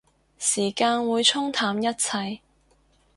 [0.39, 2.41] 時間會沖淡一切